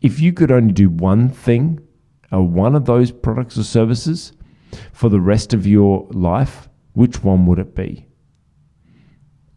If 0.00 0.20
you 0.20 0.32
could 0.32 0.50
only 0.50 0.72
do 0.72 0.90
one 0.90 1.28
thing 1.28 1.80
or 2.30 2.42
one 2.42 2.74
of 2.74 2.84
those 2.84 3.10
products 3.10 3.58
or 3.58 3.64
services 3.64 4.32
for 4.92 5.08
the 5.08 5.20
rest 5.20 5.54
of 5.54 5.66
your 5.66 6.06
life, 6.10 6.68
which 6.92 7.22
one 7.22 7.46
would 7.46 7.58
it 7.58 7.74
be? 7.74 8.06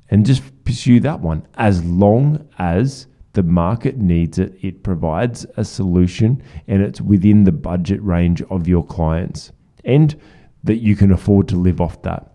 And 0.10 0.26
just 0.26 0.44
pursue 0.64 1.00
that 1.02 1.20
one 1.20 1.48
as 1.56 1.84
long 1.84 2.48
as 2.58 3.08
the 3.34 3.44
market 3.44 3.98
needs 3.98 4.40
it, 4.40 4.54
it 4.62 4.84
provides 4.84 5.46
a 5.56 5.64
solution, 5.64 6.44
and 6.68 6.82
it's 6.82 7.00
within 7.00 7.46
the 7.46 7.52
budget 7.52 8.02
range 8.04 8.42
of 8.44 8.68
your 8.68 8.86
clients, 8.86 9.54
and 9.86 10.20
that 10.64 10.78
you 10.78 10.96
can 10.96 11.12
afford 11.12 11.48
to 11.48 11.56
live 11.56 11.80
off 11.80 12.02
that. 12.02 12.34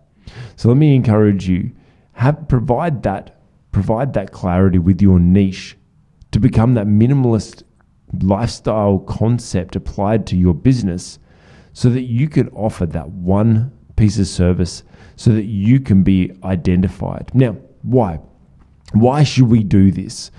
So 0.55 0.69
let 0.69 0.77
me 0.77 0.95
encourage 0.95 1.47
you 1.47 1.71
have 2.13 2.47
provide 2.47 3.03
that 3.03 3.36
provide 3.71 4.13
that 4.13 4.31
clarity 4.31 4.79
with 4.79 5.01
your 5.01 5.19
niche 5.19 5.77
to 6.31 6.39
become 6.39 6.73
that 6.73 6.87
minimalist 6.87 7.63
lifestyle 8.21 8.99
concept 8.99 9.75
applied 9.75 10.25
to 10.27 10.37
your 10.37 10.53
business 10.53 11.19
so 11.73 11.89
that 11.89 12.03
you 12.03 12.27
can 12.27 12.49
offer 12.49 12.85
that 12.85 13.09
one 13.09 13.71
piece 13.95 14.17
of 14.17 14.27
service 14.27 14.83
so 15.15 15.31
that 15.31 15.45
you 15.45 15.79
can 15.79 16.03
be 16.03 16.31
identified. 16.43 17.29
Now, 17.33 17.57
why? 17.81 18.19
Why 18.93 19.23
should 19.23 19.49
we 19.49 19.63
do 19.63 19.91
this? 19.91 20.31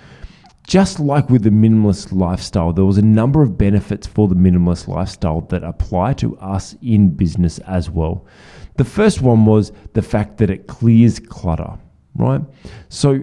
Just 0.66 1.00
like 1.00 1.30
with 1.30 1.44
the 1.44 1.50
minimalist 1.50 2.12
lifestyle, 2.12 2.72
there 2.72 2.84
was 2.84 2.98
a 2.98 3.02
number 3.02 3.42
of 3.42 3.56
benefits 3.56 4.06
for 4.06 4.28
the 4.28 4.34
minimalist 4.34 4.86
lifestyle 4.86 5.40
that 5.42 5.64
apply 5.64 6.12
to 6.14 6.36
us 6.38 6.76
in 6.82 7.08
business 7.08 7.58
as 7.60 7.88
well. 7.88 8.26
The 8.76 8.84
first 8.84 9.22
one 9.22 9.46
was 9.46 9.72
the 9.94 10.02
fact 10.02 10.36
that 10.38 10.50
it 10.50 10.66
clears 10.66 11.18
clutter, 11.18 11.78
right? 12.18 12.42
So 12.88 13.22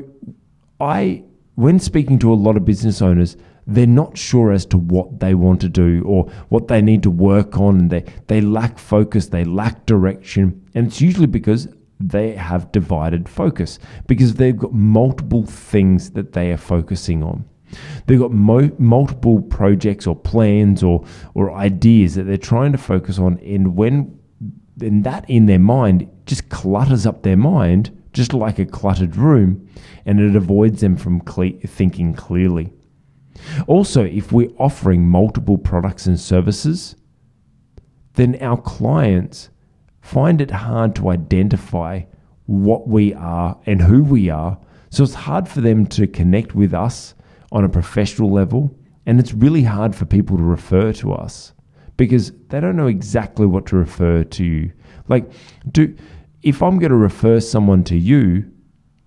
I 0.80 1.24
when 1.56 1.80
speaking 1.80 2.20
to 2.20 2.34
a 2.34 2.36
lot 2.36 2.58
of 2.58 2.66
business 2.66 3.02
owners, 3.02 3.38
they're 3.68 3.88
not 3.88 4.18
sure 4.18 4.52
as 4.52 4.66
to 4.68 4.78
what 4.78 5.20
they 5.20 5.34
want 5.34 5.62
to 5.62 5.70
do 5.70 6.04
or 6.06 6.26
what 6.50 6.68
they 6.68 6.82
need 6.82 7.02
to 7.04 7.10
work 7.10 7.58
on 7.58 7.88
they, 7.88 8.04
they 8.28 8.42
lack 8.42 8.78
focus, 8.78 9.28
they 9.28 9.44
lack 9.44 9.86
direction. 9.86 10.62
And 10.76 10.88
it's 10.88 11.02
usually 11.02 11.28
because 11.28 11.68
they 12.00 12.34
have 12.34 12.72
divided 12.72 13.28
focus 13.28 13.80
because 14.06 14.36
they've 14.36 14.58
got 14.58 14.74
multiple 14.74 15.46
things 15.46 16.12
that 16.12 16.34
they 16.34 16.52
are 16.52 16.58
focusing 16.58 17.24
on. 17.24 17.46
They've 18.06 18.20
got 18.20 18.32
mo- 18.32 18.76
multiple 18.78 19.42
projects 19.42 20.06
or 20.06 20.16
plans 20.16 20.84
or, 20.84 21.04
or 21.34 21.52
ideas 21.54 22.16
that 22.16 22.24
they're 22.24 22.38
trying 22.38 22.74
to 22.74 22.78
focus 22.78 23.18
on. 23.18 23.40
And 23.40 23.76
when 23.76 24.20
and 24.82 25.06
that 25.06 25.28
in 25.30 25.46
their 25.46 25.60
mind 25.60 26.10
just 26.26 26.50
clutters 26.50 27.06
up 27.06 27.24
their 27.24 27.38
mind, 27.38 27.98
just 28.16 28.34
like 28.34 28.58
a 28.58 28.66
cluttered 28.66 29.18
room, 29.18 29.68
and 30.06 30.20
it 30.20 30.36
avoids 30.36 30.80
them 30.80 30.96
from 30.96 31.20
cle- 31.22 31.60
thinking 31.66 32.14
clearly. 32.14 32.72
Also, 33.68 34.06
if 34.06 34.32
we're 34.32 34.50
offering 34.58 35.08
multiple 35.08 35.58
products 35.58 36.06
and 36.06 36.18
services, 36.20 36.96
then 38.14 38.42
our 38.42 38.60
clients 38.60 39.50
find 40.02 40.40
it 40.40 40.50
hard 40.50 40.96
to 40.96 41.10
identify 41.10 42.02
what 42.46 42.88
we 42.88 43.14
are 43.16 43.60
and 43.66 43.82
who 43.82 44.02
we 44.02 44.30
are. 44.30 44.58
So 44.90 45.04
it's 45.04 45.14
hard 45.14 45.50
for 45.50 45.60
them 45.60 45.86
to 45.88 46.08
connect 46.08 46.56
with 46.56 46.74
us 46.74 47.16
on 47.52 47.66
a 47.66 47.70
professional 47.70 48.32
level, 48.32 48.74
and 49.06 49.20
it's 49.20 49.34
really 49.34 49.64
hard 49.64 49.94
for 49.94 50.06
people 50.06 50.38
to 50.38 50.44
refer 50.44 50.94
to 50.94 51.12
us 51.12 51.52
because 51.98 52.32
they 52.48 52.62
don't 52.62 52.78
know 52.78 52.88
exactly 52.88 53.46
what 53.46 53.66
to 53.66 53.76
refer 53.76 54.24
to. 54.24 54.72
Like, 55.10 55.30
do 55.72 55.94
if 56.46 56.62
I'm 56.62 56.78
going 56.78 56.92
to 56.92 56.96
refer 56.96 57.40
someone 57.40 57.84
to 57.86 57.98
you, 57.98 58.50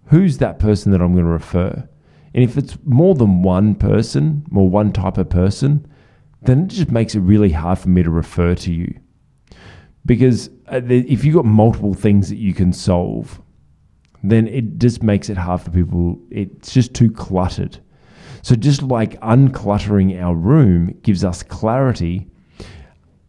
who's 0.07 0.39
that 0.39 0.59
person 0.59 0.91
that 0.91 1.01
I'm 1.01 1.13
going 1.13 1.25
to 1.25 1.31
refer? 1.31 1.89
And 2.35 2.45
if 2.45 2.59
it's 2.59 2.77
more 2.85 3.15
than 3.15 3.43
one 3.43 3.77
person 3.77 4.45
or 4.55 4.69
one 4.69 4.93
type 4.93 5.17
of 5.17 5.31
person, 5.31 5.87
then 6.43 6.65
it 6.65 6.69
just 6.69 6.91
makes 6.91 7.15
it 7.15 7.21
really 7.21 7.51
hard 7.51 7.79
for 7.79 7.89
me 7.89 8.03
to 8.03 8.11
refer 8.11 8.57
to 8.57 8.73
you. 8.73 8.93
Because 10.05 10.49
uh, 10.67 10.81
if 10.89 11.25
you've 11.25 11.37
got 11.37 11.45
multiple 11.45 11.95
things 11.95 12.29
that 12.29 12.37
you 12.37 12.53
can 12.53 12.73
solve, 12.73 13.41
then 14.25 14.49
it 14.49 14.79
just 14.79 15.05
makes 15.05 15.31
it 15.31 15.37
hard 15.37 15.61
for 15.61 15.71
people. 15.71 16.19
It's 16.31 16.73
just 16.73 16.93
too 16.93 17.11
cluttered. 17.11 17.79
So, 18.43 18.57
just 18.57 18.83
like 18.83 19.21
uncluttering 19.21 20.21
our 20.21 20.35
room 20.35 20.99
gives 21.03 21.25
us 21.25 21.43
clarity, 21.43 22.29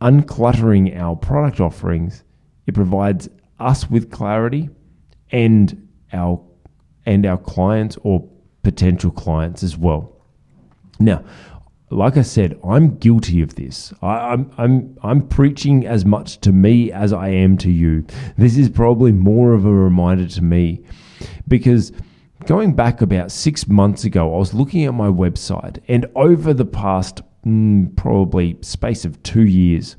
uncluttering 0.02 0.98
our 0.98 1.16
product 1.16 1.60
offerings, 1.60 2.24
it 2.68 2.74
provides 2.74 3.28
us 3.60 3.90
with 3.90 4.12
clarity 4.12 4.70
and 5.32 5.88
our 6.14 6.42
and 7.06 7.26
our 7.26 7.38
clients 7.38 7.98
or 8.04 8.28
potential 8.64 9.12
clients 9.12 9.64
as 9.64 9.78
well. 9.78 10.16
Now, 11.00 11.24
like 11.92 12.18
I 12.18 12.22
said, 12.22 12.60
I'm 12.64 12.98
guilty 12.98 13.42
of 13.42 13.56
this. 13.56 13.94
I, 14.02 14.34
am 14.34 14.52
I'm, 14.58 14.64
I'm 14.64 14.98
I'm 15.02 15.28
preaching 15.28 15.86
as 15.88 16.06
much 16.06 16.40
to 16.42 16.52
me 16.52 16.92
as 16.92 17.14
I 17.14 17.30
am 17.30 17.58
to 17.60 17.72
you. 17.72 18.06
This 18.38 18.58
is 18.58 18.70
probably 18.70 19.12
more 19.12 19.54
of 19.54 19.66
a 19.66 19.74
reminder 19.74 20.28
to 20.28 20.44
me 20.44 20.84
because 21.48 21.92
going 22.46 22.74
back 22.74 23.02
about 23.02 23.32
six 23.32 23.68
months 23.68 24.04
ago, 24.04 24.34
I 24.36 24.38
was 24.38 24.54
looking 24.54 24.86
at 24.86 24.94
my 24.94 25.08
website, 25.08 25.80
and 25.88 26.06
over 26.16 26.54
the 26.54 26.66
past 26.66 27.22
mm, 27.46 27.96
probably 27.96 28.58
space 28.62 29.06
of 29.06 29.22
two 29.24 29.46
years, 29.46 29.96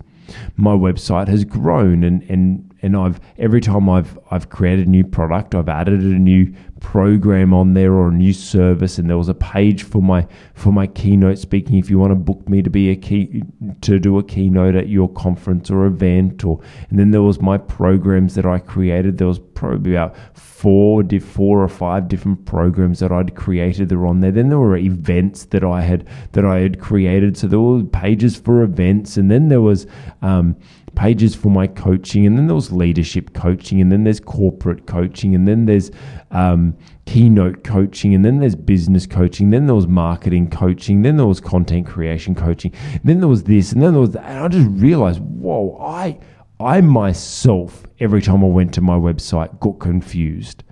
my 0.57 0.73
website 0.73 1.29
has 1.29 1.45
grown 1.45 2.05
and, 2.05 2.23
and 2.25 2.70
and 2.83 2.97
I've 2.97 3.21
every 3.39 3.61
time 3.61 3.89
I've 3.89 4.19
I've 4.31 4.49
created 4.51 4.87
a 4.87 4.91
new 4.91 5.05
product, 5.05 5.55
I've 5.55 5.69
added 5.69 6.01
a 6.01 6.19
new 6.19 6.55
program 6.81 7.53
on 7.53 7.75
there 7.75 7.93
or 7.93 8.09
a 8.09 8.13
new 8.13 8.33
service, 8.33 8.99
and 8.99 9.09
there 9.09 9.19
was 9.19 9.29
a 9.29 9.35
page 9.35 9.83
for 9.83 10.03
my 10.03 10.27
for 10.55 10.73
my 10.73 10.87
keynote 10.87 11.39
speaking. 11.39 11.77
If 11.77 11.91
you 11.91 11.99
want 11.99 12.11
to 12.11 12.17
book 12.17 12.49
me 12.49 12.63
to 12.63 12.71
be 12.71 12.91
a 12.91 12.97
key 12.97 13.43
to 13.83 13.99
do 13.99 14.19
a 14.19 14.25
keynote 14.25 14.75
at 14.75 14.89
your 14.89 15.09
conference 15.09 15.71
or 15.71 15.87
event, 15.87 16.45
or 16.45 16.61
and 16.89 16.99
then 16.99 17.11
there 17.11 17.23
was 17.23 17.41
my 17.41 17.59
programs 17.59 18.35
that 18.35 18.47
I 18.47 18.59
created. 18.59 19.19
There 19.19 19.27
was 19.27 19.39
probably 19.39 19.93
about 19.93 20.17
four, 20.35 21.03
four 21.21 21.63
or 21.63 21.69
five 21.69 22.09
different 22.09 22.45
programs 22.47 22.99
that 23.01 23.13
I'd 23.13 23.35
created 23.35 23.89
that 23.91 23.97
were 23.97 24.07
on 24.07 24.21
there. 24.21 24.33
Then 24.33 24.49
there 24.49 24.59
were 24.59 24.77
events 24.77 25.45
that 25.47 25.65
I 25.65 25.83
had 25.83 26.09
that 26.33 26.45
I 26.45 26.61
had 26.61 26.81
created. 26.81 27.37
So 27.37 27.47
there 27.47 27.61
were 27.61 27.83
pages 27.85 28.37
for 28.37 28.63
events, 28.63 29.17
and 29.17 29.31
then 29.31 29.49
there 29.49 29.61
was 29.61 29.87
um, 30.23 30.57
pages 30.95 31.35
for 31.35 31.51
my 31.51 31.67
coaching, 31.67 32.27
and 32.27 32.37
then 32.37 32.47
there 32.47 32.55
was 32.55 32.73
leadership 32.73 33.33
coaching, 33.33 33.81
and 33.81 33.91
then 33.91 34.05
there's 34.05 34.21
corporate 34.21 34.87
coaching, 34.87 35.35
and 35.35 35.47
then 35.47 35.67
there's 35.67 35.91
um, 36.31 36.77
keynote 37.07 37.65
coaching, 37.65 38.15
and 38.15 38.25
then 38.25 38.39
there's 38.39 38.55
business 38.55 39.07
coaching, 39.07 39.51
then 39.51 39.67
there 39.67 39.75
was 39.75 39.87
marketing 39.87 40.49
coaching, 40.51 41.03
then 41.03 41.17
there 41.17 41.27
was 41.27 41.41
content 41.41 41.87
creation 41.87 42.35
coaching, 42.35 42.73
then 43.05 43.21
there 43.21 43.29
was 43.29 43.45
this, 43.45 43.73
and 43.73 43.83
then 43.83 43.93
there 43.93 44.01
was 44.01 44.11
that. 44.11 44.25
And 44.25 44.39
I 44.39 44.49
just 44.49 44.69
realized, 44.71 45.21
whoa, 45.21 45.79
I 45.81 46.19
I 46.61 46.83
myself, 46.83 47.85
every 48.01 48.21
time 48.21 48.45
I 48.45 48.49
went 48.49 48.75
to 48.75 48.83
my 48.83 48.97
website, 48.97 49.59
got 49.61 49.79
confused. 49.79 50.63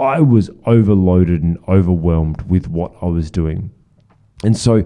I 0.00 0.20
was 0.20 0.50
overloaded 0.66 1.42
and 1.42 1.56
overwhelmed 1.68 2.42
with 2.42 2.68
what 2.68 2.92
I 3.00 3.06
was 3.06 3.30
doing. 3.30 3.70
And 4.42 4.56
so 4.56 4.84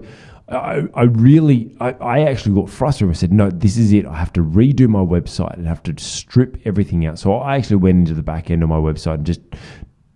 I, 0.51 0.83
I 0.93 1.03
really, 1.03 1.75
I, 1.79 1.91
I 1.91 2.19
actually 2.21 2.55
got 2.55 2.69
frustrated. 2.69 3.15
I 3.15 3.19
said, 3.19 3.31
no, 3.33 3.49
this 3.49 3.77
is 3.77 3.93
it. 3.93 4.05
I 4.05 4.15
have 4.17 4.33
to 4.33 4.41
redo 4.41 4.87
my 4.87 4.99
website 4.99 5.53
and 5.53 5.67
have 5.67 5.83
to 5.83 5.95
strip 5.97 6.57
everything 6.65 7.05
out. 7.05 7.19
So 7.19 7.35
I 7.35 7.57
actually 7.57 7.77
went 7.77 7.99
into 7.99 8.13
the 8.13 8.23
back 8.23 8.51
end 8.51 8.63
of 8.63 8.69
my 8.69 8.77
website 8.77 9.15
and 9.15 9.25
just 9.25 9.41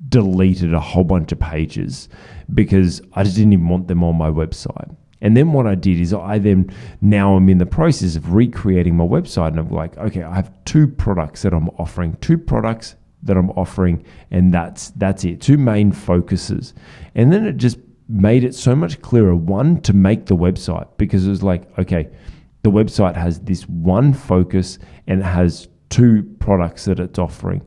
deleted 0.10 0.74
a 0.74 0.80
whole 0.80 1.04
bunch 1.04 1.32
of 1.32 1.40
pages 1.40 2.10
because 2.54 3.02
I 3.14 3.24
just 3.24 3.36
didn't 3.36 3.54
even 3.54 3.68
want 3.68 3.88
them 3.88 4.04
on 4.04 4.16
my 4.16 4.30
website. 4.30 4.96
And 5.22 5.36
then 5.36 5.54
what 5.54 5.66
I 5.66 5.76
did 5.76 6.00
is 6.00 6.14
I 6.14 6.38
then 6.38 6.72
now 7.02 7.36
I'm 7.36 7.50
in 7.50 7.58
the 7.58 7.66
process 7.66 8.16
of 8.16 8.34
recreating 8.34 8.96
my 8.96 9.06
website 9.06 9.50
and 9.50 9.60
I'm 9.60 9.70
like, 9.70 9.98
okay, 9.98 10.24
I 10.24 10.36
have 10.36 10.52
two 10.66 10.88
products 10.88 11.42
that 11.44 11.54
I'm 11.54 11.70
offering, 11.80 12.18
two 12.22 12.38
products 12.38 12.96
that 13.24 13.38
I'm 13.38 13.50
offering, 13.52 14.06
and 14.30 14.54
that's 14.54 14.92
that's 14.92 15.24
it. 15.24 15.42
Two 15.42 15.58
main 15.58 15.92
focuses. 15.92 16.74
And 17.16 17.34
then 17.34 17.46
it 17.48 17.58
just 17.58 17.80
made 18.08 18.44
it 18.44 18.54
so 18.56 18.76
much 18.76 19.02
clearer. 19.02 19.36
One, 19.36 19.82
to 19.82 19.94
make 19.94 20.26
the 20.26 20.36
website 20.36 20.88
because 20.98 21.26
it 21.26 21.30
was 21.30 21.44
like, 21.44 21.78
okay, 21.80 22.10
the 22.64 22.72
website 22.72 23.16
has 23.16 23.40
this 23.42 23.68
one 23.70 24.14
focus 24.14 24.80
and 25.08 25.22
it 25.22 25.26
has 25.26 25.68
two 25.90 26.24
products 26.40 26.86
that 26.86 27.00
it's 27.00 27.20
offering, 27.20 27.64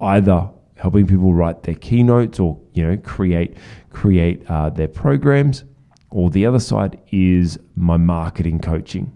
either 0.00 0.50
helping 0.76 1.06
people 1.06 1.32
write 1.32 1.62
their 1.62 1.74
keynotes 1.74 2.38
or 2.38 2.60
you 2.74 2.86
know 2.86 2.96
create 2.98 3.56
create 3.90 4.44
uh, 4.50 4.70
their 4.70 4.88
programs, 4.88 5.64
or 6.10 6.30
the 6.30 6.44
other 6.46 6.60
side 6.60 7.00
is 7.10 7.58
my 7.74 7.96
marketing 7.96 8.60
coaching, 8.60 9.12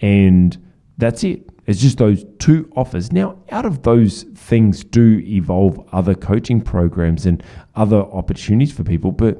and 0.00 0.56
that's 0.96 1.22
it. 1.24 1.48
It's 1.66 1.80
just 1.80 1.98
those 1.98 2.24
two 2.38 2.70
offers. 2.74 3.12
Now, 3.12 3.38
out 3.50 3.66
of 3.66 3.82
those 3.82 4.22
things 4.34 4.82
do 4.82 5.18
evolve 5.24 5.86
other 5.92 6.14
coaching 6.14 6.62
programs 6.62 7.26
and 7.26 7.42
other 7.74 7.98
opportunities 7.98 8.72
for 8.72 8.84
people, 8.84 9.12
but 9.12 9.38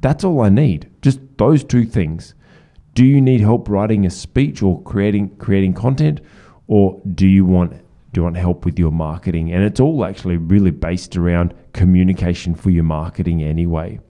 that's 0.00 0.24
all 0.24 0.40
I 0.40 0.48
need. 0.48 0.90
Just 1.02 1.20
those 1.36 1.64
two 1.64 1.84
things. 1.84 2.34
Do 2.94 3.04
you 3.04 3.20
need 3.20 3.40
help 3.40 3.68
writing 3.68 4.06
a 4.06 4.10
speech 4.10 4.62
or 4.62 4.82
creating 4.82 5.36
creating 5.36 5.74
content 5.74 6.20
or 6.66 7.00
do 7.14 7.26
you 7.26 7.44
want 7.44 7.72
Do 8.12 8.20
you 8.20 8.24
want 8.24 8.36
help 8.36 8.64
with 8.64 8.78
your 8.78 8.90
marketing? 8.90 9.52
And 9.52 9.64
it's 9.64 9.80
all 9.80 10.04
actually 10.04 10.36
really 10.36 10.70
based 10.70 11.16
around 11.16 11.54
communication 11.72 12.54
for 12.54 12.70
your 12.70 12.84
marketing 12.84 13.42
anyway. 13.42 14.00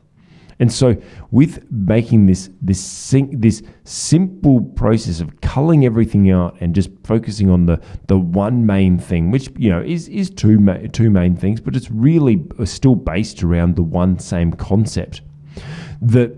And 0.60 0.70
so, 0.70 0.94
with 1.30 1.64
making 1.70 2.26
this 2.26 2.50
this 2.60 3.14
this 3.32 3.62
simple 3.84 4.60
process 4.60 5.20
of 5.20 5.40
culling 5.40 5.86
everything 5.86 6.30
out 6.30 6.54
and 6.60 6.74
just 6.74 6.90
focusing 7.02 7.48
on 7.48 7.64
the 7.64 7.80
the 8.08 8.18
one 8.18 8.66
main 8.66 8.98
thing, 8.98 9.30
which 9.30 9.48
you 9.56 9.70
know 9.70 9.80
is 9.80 10.06
is 10.08 10.28
two 10.28 10.58
ma- 10.60 10.86
two 10.92 11.08
main 11.08 11.34
things, 11.34 11.60
but 11.62 11.74
it's 11.74 11.90
really 11.90 12.44
uh, 12.58 12.66
still 12.66 12.94
based 12.94 13.42
around 13.42 13.76
the 13.76 13.82
one 13.82 14.18
same 14.18 14.52
concept. 14.52 15.22
That 16.00 16.34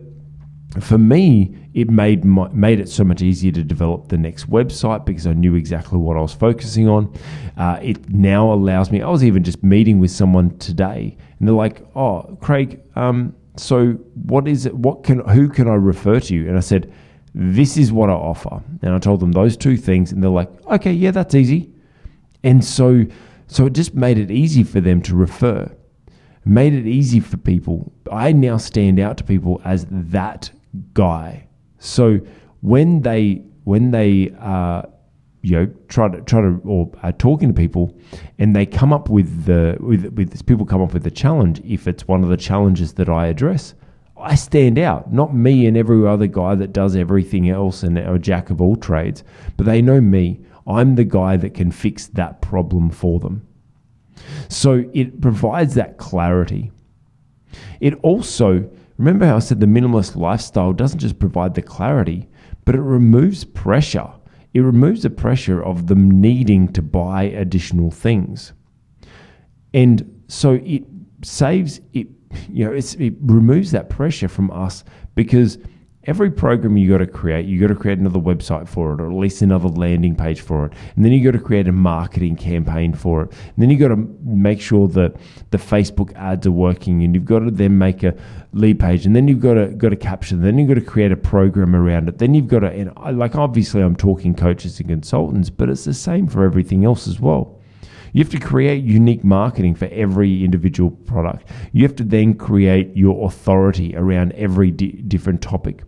for 0.81 0.99
me, 0.99 1.55
it 1.75 1.91
made 1.91 2.25
my, 2.25 2.49
made 2.49 2.81
it 2.81 2.89
so 2.89 3.05
much 3.05 3.23
easier 3.23 3.53
to 3.53 3.63
develop 3.63 4.09
the 4.09 4.17
next 4.17 4.49
website 4.49 5.05
because 5.05 5.27
I 5.27 5.33
knew 5.33 5.55
exactly 5.55 5.99
what 5.99 6.17
I 6.17 6.21
was 6.21 6.33
focusing 6.33 6.89
on. 6.89 7.15
Uh, 7.57 7.79
it 7.83 8.09
now 8.11 8.53
allows 8.53 8.91
me. 8.91 9.03
I 9.03 9.09
was 9.09 9.25
even 9.25 9.43
just 9.43 9.63
meeting 9.63 9.99
with 9.99 10.11
someone 10.11 10.57
today, 10.59 11.17
and 11.39 11.49
they're 11.49 11.55
like, 11.55 11.87
"Oh, 11.95 12.37
Craig, 12.41 12.81
um, 12.97 13.35
so 13.57 13.93
what 14.15 14.49
is 14.49 14.67
it? 14.67 14.75
What 14.75 15.05
can 15.05 15.21
who 15.21 15.49
can 15.49 15.69
I 15.69 15.75
refer 15.75 16.21
to 16.21 16.35
you?" 16.35 16.49
And 16.49 16.57
I 16.57 16.61
said, 16.61 16.93
"This 17.35 17.77
is 17.77 17.93
what 17.93 18.11
I 18.11 18.15
offer." 18.15 18.63
And 18.83 18.95
I 18.95 18.99
told 18.99 19.21
them 19.21 19.33
those 19.33 19.57
two 19.57 19.77
things, 19.77 20.13
and 20.13 20.23
they're 20.23 20.31
like, 20.31 20.51
"Okay, 20.67 20.93
yeah, 20.93 21.11
that's 21.11 21.35
easy." 21.35 21.71
And 22.45 22.65
so, 22.65 23.05
so 23.47 23.67
it 23.67 23.75
just 23.75 23.95
made 23.95 24.19
it 24.19 24.31
easy 24.31 24.65
for 24.65 24.81
them 24.81 25.03
to 25.03 25.15
refer. 25.15 25.71
Made 26.45 26.73
it 26.75 26.87
easy 26.87 27.21
for 27.21 27.37
people. 27.37 27.93
I 28.11 28.33
now 28.33 28.57
stand 28.57 28.99
out 28.99 29.17
to 29.19 29.25
people 29.25 29.61
as 29.65 29.87
that 29.91 30.51
guy. 30.95 31.47
So 31.79 32.21
when 32.61 33.03
they 33.03 33.43
when 33.65 33.91
they 33.91 34.35
uh, 34.41 34.83
you 35.43 35.57
know 35.57 35.67
try 35.89 36.09
to 36.09 36.21
try 36.23 36.41
to 36.41 36.61
or 36.65 36.91
are 37.03 37.13
talking 37.13 37.49
to 37.49 37.55
people 37.55 37.97
and 38.39 38.57
they 38.57 38.65
come 38.65 38.93
up 38.93 39.09
with 39.11 39.45
the 39.45 39.77
with 39.81 40.07
with 40.15 40.47
people 40.47 40.65
come 40.65 40.81
up 40.81 40.95
with 40.95 41.03
the 41.03 41.11
challenge 41.11 41.61
if 41.65 41.87
it's 41.87 42.09
one 42.09 42.23
of 42.23 42.31
the 42.31 42.37
challenges 42.37 42.95
that 42.95 43.09
I 43.09 43.27
address 43.27 43.75
I 44.17 44.37
stand 44.37 44.79
out 44.79 45.13
not 45.13 45.35
me 45.35 45.67
and 45.67 45.77
every 45.77 46.07
other 46.07 46.29
guy 46.29 46.55
that 46.55 46.73
does 46.73 46.95
everything 46.95 47.51
else 47.51 47.83
and 47.83 47.99
a 47.99 48.19
jack 48.19 48.51
of 48.51 48.61
all 48.61 48.77
trades 48.77 49.25
but 49.57 49.67
they 49.67 49.83
know 49.83 50.01
me 50.01 50.41
I'm 50.67 50.95
the 50.95 51.05
guy 51.05 51.37
that 51.37 51.55
can 51.55 51.73
fix 51.73 52.07
that 52.09 52.41
problem 52.41 52.91
for 52.91 53.19
them 53.19 53.47
so 54.49 54.85
it 54.93 55.21
provides 55.21 55.75
that 55.75 55.99
clarity 55.99 56.71
it 57.81 57.95
also 58.03 58.69
remember 58.99 59.27
how 59.27 59.37
I 59.37 59.41
said 59.41 59.61
the 59.61 59.67
minimalist 59.67 60.17
lifestyle 60.17 60.73
doesn't 60.73 61.01
just 61.01 61.19
provide 61.19 61.55
the 61.55 61.63
clarity 61.63 62.29
but 62.65 62.75
it 62.75 62.81
removes 62.81 63.45
pressure 63.45 64.13
it 64.55 64.61
removes 64.61 65.03
the 65.03 65.11
pressure 65.11 65.63
of 65.63 65.87
them 65.87 66.21
needing 66.21 66.69
to 66.73 66.83
buy 66.83 67.25
additional 67.25 67.91
things. 67.91 68.53
And 69.73 70.23
so 70.29 70.61
it 70.63 70.85
saves 71.23 71.81
it, 71.95 72.09
you 72.51 72.65
know, 72.67 72.73
it 72.73 73.15
removes 73.23 73.71
that 73.71 73.89
pressure 73.89 74.29
from 74.29 74.51
us 74.51 74.85
because 75.15 75.59
every 76.05 76.31
program 76.31 76.77
you 76.77 76.91
got 76.91 76.99
to 76.99 77.07
create, 77.07 77.47
you 77.47 77.61
got 77.61 77.69
to 77.69 77.75
create 77.75 77.99
another 77.99 78.19
website 78.19 78.69
for 78.69 78.93
it, 78.93 79.01
or 79.01 79.07
at 79.07 79.17
least 79.17 79.43
another 79.43 79.69
landing 79.69 80.17
page 80.17 80.41
for 80.41 80.67
it, 80.67 80.73
and 80.97 81.05
then 81.05 81.13
you 81.13 81.23
got 81.23 81.39
to 81.39 81.45
create 81.45 81.69
a 81.69 81.73
marketing 81.73 82.37
campaign 82.37 82.93
for 82.93 83.23
it, 83.23 83.31
and 83.31 83.57
then 83.57 83.71
you 83.71 83.79
got 83.79 83.89
to 83.89 83.97
make 84.25 84.61
sure 84.61 84.89
that 84.89 85.15
the 85.51 85.59
Facebook 85.59 86.13
ads 86.17 86.47
are 86.47 86.53
working, 86.53 87.03
and 87.03 87.15
you've 87.15 87.25
got 87.25 87.41
to 87.41 87.51
then 87.51 87.79
make 87.79 88.03
a 88.03 88.15
lead 88.53 88.81
page, 88.81 89.07
and 89.07 89.15
then 89.15 89.29
you've 89.29 89.41
got 89.41 89.55
to 89.55 89.69
got 89.69 89.91
to 89.91 89.97
capture, 89.97 90.37
then 90.37 90.59
you've 90.59 90.69
got 90.69 90.75
to 90.75 90.81
create 90.81 91.13
a 91.13 91.17
program 91.17 91.77
around 91.77 92.09
it, 92.09 92.19
then 92.19 92.35
you've 92.35 92.49
got 92.49 92.61
to, 92.61 92.71
and 92.71 92.93
I, 92.97 93.11
like 93.11 93.37
obviously 93.37 93.81
I'm 93.81 93.97
talking 93.97 94.35
coaches 94.35 94.81
and 94.81 94.89
consultants, 94.89 95.51
but 95.51 95.69
it's 95.69 95.85
the 95.85 95.95
same 95.95 96.27
for 96.27 96.45
everything 96.45 96.85
else 96.85 97.07
as 97.07 97.21
well. 97.21 97.59
You 98.13 98.23
have 98.23 98.33
to 98.33 98.41
create 98.41 98.85
unique 98.85 99.25
marketing 99.25 99.75
for 99.75 99.87
every 99.87 100.45
individual 100.45 100.91
product. 100.91 101.49
You 101.73 101.83
have 101.85 101.97
to 101.97 102.05
then 102.05 102.35
create 102.35 102.95
your 102.95 103.27
authority 103.27 103.97
around 103.97 104.33
every 104.33 104.71
di- 104.71 105.01
different 105.09 105.41
topic 105.41 105.83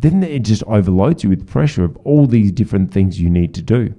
then 0.00 0.22
it 0.22 0.40
just 0.40 0.62
overloads 0.64 1.22
you 1.22 1.30
with 1.30 1.46
pressure 1.46 1.84
of 1.84 1.96
all 1.98 2.26
these 2.26 2.52
different 2.52 2.90
things 2.90 3.20
you 3.20 3.28
need 3.28 3.54
to 3.54 3.62
do. 3.62 3.94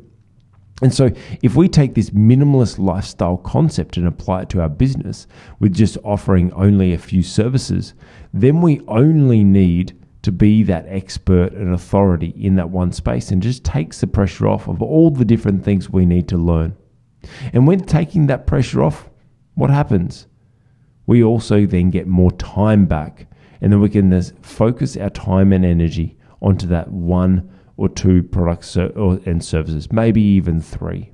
And 0.82 0.92
so, 0.92 1.12
if 1.44 1.56
we 1.56 1.70
take 1.70 1.94
this 1.94 2.10
minimalist 2.10 2.80
lifestyle 2.80 3.38
concept 3.38 3.98
and 3.98 4.08
apply 4.08 4.44
it 4.44 4.50
to 4.50 4.62
our 4.62 4.70
business 4.70 5.28
with 5.60 5.76
just 5.76 5.96
offering 6.04 6.52
only 6.54 6.92
a 6.94 6.98
few 6.98 7.22
services, 7.22 7.94
then 8.34 8.62
we 8.62 8.82
only 8.88 9.44
need 9.44 9.96
to 10.24 10.32
be 10.32 10.64
that 10.64 10.86
expert 10.88 11.54
and 11.54 11.74
authority 11.74 12.34
in 12.36 12.56
that 12.56 12.70
one 12.70 12.92
space 12.92 13.32
and 13.32 13.44
just 13.44 13.64
takes 13.64 14.02
the 14.02 14.08
pressure 14.08 14.48
off 14.48 14.68
of 14.68 14.82
all 14.82 15.12
the 15.12 15.26
different 15.26 15.64
things 15.64 15.90
we 15.90 16.06
need 16.06 16.28
to 16.28 16.38
learn. 16.38 16.76
And 17.54 17.68
when 17.68 17.82
taking 17.82 18.26
that 18.28 18.48
pressure 18.48 18.84
off, 18.84 19.10
what 19.54 19.70
happens? 19.70 20.28
We 21.06 21.24
also 21.24 21.68
then 21.68 21.92
get 21.92 22.08
more 22.08 22.32
time 22.32 22.86
back 22.86 23.28
and 23.62 23.72
then 23.72 23.80
we 23.80 23.90
can 23.90 24.22
focus 24.42 24.98
our 24.98 25.10
time 25.10 25.54
and 25.54 25.64
energy 25.64 26.18
onto 26.42 26.68
that 26.68 26.90
one 26.90 27.50
or 27.78 27.88
two 27.90 28.24
products 28.24 28.76
and 28.76 29.44
services, 29.44 29.92
maybe 29.92 30.22
even 30.22 30.60
three. 30.62 31.12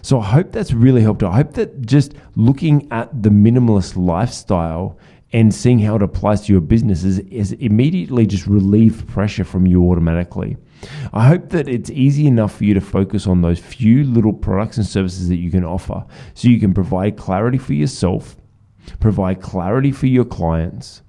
So 0.00 0.20
I 0.20 0.26
hope 0.26 0.52
that's 0.52 0.72
really 0.72 1.02
helped. 1.02 1.22
I 1.22 1.36
hope 1.36 1.54
that 1.54 1.82
just 1.84 2.14
looking 2.36 2.88
at 2.90 3.22
the 3.22 3.30
minimalist 3.30 3.96
lifestyle 3.96 4.98
and 5.32 5.54
seeing 5.54 5.78
how 5.78 5.96
it 5.96 6.02
applies 6.02 6.42
to 6.42 6.52
your 6.52 6.60
business 6.60 7.04
is, 7.04 7.18
is 7.20 7.52
immediately 7.52 8.26
just 8.26 8.46
relieve 8.46 9.06
pressure 9.06 9.44
from 9.44 9.66
you 9.66 9.90
automatically. 9.90 10.56
I 11.12 11.26
hope 11.26 11.50
that 11.50 11.68
it's 11.68 11.90
easy 11.90 12.26
enough 12.26 12.56
for 12.56 12.64
you 12.64 12.74
to 12.74 12.80
focus 12.80 13.26
on 13.26 13.40
those 13.40 13.58
few 13.58 14.04
little 14.04 14.32
products 14.32 14.76
and 14.76 14.86
services 14.86 15.28
that 15.28 15.36
you 15.36 15.50
can 15.50 15.64
offer 15.64 16.04
so 16.34 16.48
you 16.48 16.60
can 16.60 16.74
provide 16.74 17.16
clarity 17.16 17.58
for 17.58 17.72
yourself, 17.72 18.36
provide 19.00 19.40
clarity 19.40 19.92
for 19.92 20.06
your 20.06 20.24
clients, 20.24 21.02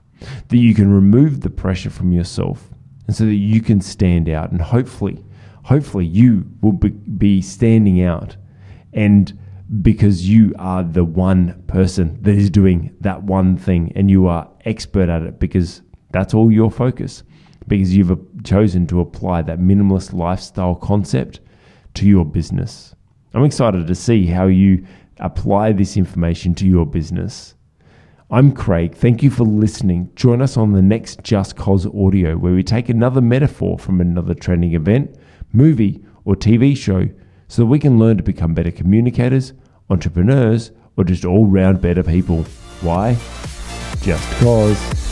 that 0.50 0.58
you 0.58 0.74
can 0.74 0.92
remove 0.92 1.42
the 1.42 1.50
pressure 1.50 1.90
from 1.90 2.12
yourself 2.12 2.70
and 3.08 3.16
so 3.16 3.26
that 3.26 3.36
you 3.36 3.62
can 3.62 3.82
stand 3.82 4.30
out 4.30 4.52
and 4.52 4.62
hopefully 4.62 5.24
hopefully 5.64 6.06
you 6.06 6.46
will 6.62 6.74
be, 6.74 6.90
be 6.90 7.42
standing 7.42 8.04
out 8.04 8.36
and 8.94 9.38
because 9.82 10.30
you 10.30 10.54
are 10.60 10.84
the 10.84 11.04
one 11.04 11.64
person 11.68 12.22
that 12.22 12.36
is 12.36 12.50
doing 12.50 12.96
that 13.02 13.24
one 13.24 13.58
thing 13.58 13.92
and 13.96 14.12
you 14.12 14.28
are 14.28 14.50
expert 14.66 15.10
at 15.10 15.24
it 15.24 15.40
because 15.40 15.82
that's 16.12 16.34
all 16.34 16.52
your 16.52 16.70
focus 16.70 17.24
because 17.68 17.96
you've 17.96 18.18
chosen 18.44 18.88
to 18.88 19.00
apply 19.00 19.42
that 19.42 19.60
minimalist 19.60 20.14
lifestyle 20.14 20.76
concept 20.76 21.40
to 21.94 22.06
your 22.06 22.26
business. 22.26 22.96
I'm 23.34 23.46
excited 23.46 23.88
to 23.88 23.96
see 23.96 24.26
how 24.26 24.48
you 24.48 24.86
apply 25.18 25.72
this 25.72 25.98
information 25.98 26.54
to 26.56 26.68
your 26.68 26.86
business 26.86 27.56
I'm 28.34 28.52
Craig. 28.52 28.96
Thank 28.96 29.22
you 29.22 29.30
for 29.30 29.44
listening. 29.44 30.10
Join 30.16 30.42
us 30.42 30.58
on 30.58 30.72
the 30.72 30.82
next 30.82 31.22
justCOS 31.22 31.86
audio, 31.96 32.36
where 32.36 32.54
we 32.54 32.64
take 32.64 32.90
another 32.90 33.22
metaphor 33.22 33.78
from 33.78 34.02
another 34.02 34.34
trending 34.34 34.74
event, 34.74 35.16
movie, 35.52 36.04
or 36.26 36.36
TV 36.36 36.76
show 36.76 37.08
so 37.48 37.62
that 37.62 37.68
we 37.68 37.78
can 37.78 38.00
learn 38.00 38.18
to 38.18 38.24
become 38.24 38.56
better 38.56 38.72
communicators, 38.72 39.54
entrepreneurs, 39.92 40.72
or 40.98 41.04
just 41.04 41.26
all 41.26 41.46
round 41.46 41.80
better 41.80 42.02
people. 42.02 42.42
Why? 42.82 43.20
Just 44.02 44.28
cause. 44.40 45.03